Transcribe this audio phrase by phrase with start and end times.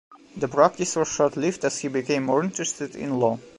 [0.35, 3.37] The practice was short lived as he became more interested in law.